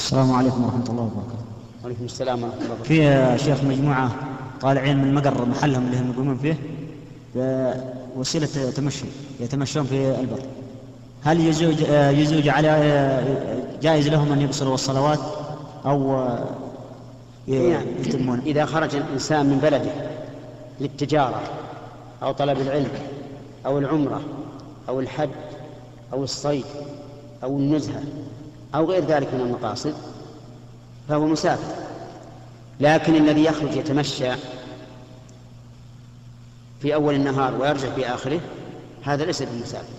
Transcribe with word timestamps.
السلام 0.00 0.32
عليكم 0.32 0.64
ورحمة 0.64 0.84
الله 0.88 1.02
وبركاته. 1.02 1.44
وعليكم 1.82 2.04
السلام 2.04 2.42
ورحمة 2.42 2.58
الله 2.62 2.74
وبركاته. 2.74 3.36
في 3.36 3.44
شيخ 3.44 3.64
مجموعة 3.64 4.10
طالعين 4.60 4.96
من 4.96 5.14
مقر 5.14 5.46
محلهم 5.46 5.86
اللي 5.86 5.98
هم 5.98 6.10
يقومون 6.10 6.36
فيه 6.36 6.56
بوسيلة 8.16 8.70
تمشي 8.76 9.04
يتمشون 9.40 9.84
في 9.84 10.20
البر. 10.20 10.42
هل 11.22 11.40
يزوج 11.40 11.80
يزوج 12.18 12.48
على 12.48 12.70
جائز 13.82 14.08
لهم 14.08 14.32
أن 14.32 14.40
يقصروا 14.40 14.74
الصلوات 14.74 15.18
أو 15.86 16.28
يتمون؟ 17.48 18.40
إذا 18.46 18.64
خرج 18.64 18.96
الإنسان 18.96 19.46
من 19.46 19.58
بلده 19.58 19.92
للتجارة 20.80 21.40
أو 22.22 22.32
طلب 22.32 22.60
العلم 22.60 22.90
أو 23.66 23.78
العمرة 23.78 24.20
أو 24.88 25.00
الحج 25.00 25.30
أو 26.12 26.24
الصيد 26.24 26.64
أو 27.42 27.56
النزهة 27.56 28.02
أو 28.74 28.90
غير 28.90 29.04
ذلك 29.04 29.34
من 29.34 29.40
المقاصد 29.40 29.94
فهو 31.08 31.26
مسافر. 31.26 31.74
لكن 32.80 33.14
الذي 33.14 33.44
يخرج 33.44 33.76
يتمشى 33.76 34.32
في 36.82 36.94
أول 36.94 37.14
النهار 37.14 37.54
ويرجع 37.60 37.90
في 37.94 38.06
آخره 38.06 38.40
هذا 39.02 39.24
ليس 39.24 39.42
بمسافر 39.42 39.94